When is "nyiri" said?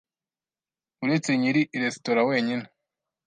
1.39-1.61